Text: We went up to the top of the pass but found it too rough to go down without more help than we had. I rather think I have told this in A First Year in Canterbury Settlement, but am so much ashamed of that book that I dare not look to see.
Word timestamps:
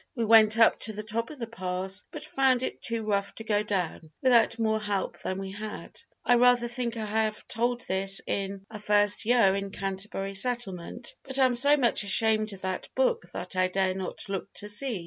We 0.15 0.25
went 0.25 0.57
up 0.57 0.79
to 0.79 0.93
the 0.93 1.03
top 1.03 1.29
of 1.29 1.37
the 1.37 1.45
pass 1.45 2.05
but 2.09 2.23
found 2.25 2.63
it 2.63 2.81
too 2.81 3.03
rough 3.03 3.35
to 3.35 3.43
go 3.43 3.61
down 3.61 4.09
without 4.23 4.57
more 4.57 4.79
help 4.79 5.19
than 5.19 5.37
we 5.37 5.51
had. 5.51 6.01
I 6.25 6.33
rather 6.37 6.67
think 6.67 6.97
I 6.97 7.05
have 7.05 7.47
told 7.47 7.81
this 7.81 8.19
in 8.25 8.65
A 8.71 8.79
First 8.79 9.25
Year 9.25 9.53
in 9.53 9.69
Canterbury 9.69 10.33
Settlement, 10.33 11.13
but 11.21 11.37
am 11.37 11.53
so 11.53 11.77
much 11.77 12.01
ashamed 12.03 12.51
of 12.51 12.61
that 12.61 12.89
book 12.95 13.27
that 13.33 13.55
I 13.55 13.67
dare 13.67 13.93
not 13.93 14.27
look 14.27 14.51
to 14.53 14.69
see. 14.69 14.99